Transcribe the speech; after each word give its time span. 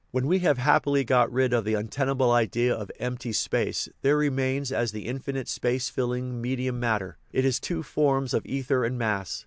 When 0.09 0.25
we 0.25 0.39
have 0.39 0.57
happily 0.57 1.03
got 1.03 1.31
rid 1.31 1.53
of 1.53 1.63
the 1.63 1.75
untenable 1.75 2.31
idea 2.31 2.73
of 2.73 2.89
"empty 2.97 3.31
space," 3.33 3.87
there 4.01 4.17
remains 4.17 4.71
as 4.71 4.91
the 4.93 5.05
infinite 5.05 5.47
"space 5.47 5.89
filling" 5.91 6.41
medium 6.41 6.79
matter, 6.79 7.19
in 7.31 7.45
its 7.45 7.59
two 7.59 7.83
forms 7.83 8.33
of 8.33 8.43
ether 8.43 8.83
and 8.83 8.97
mass. 8.97 9.39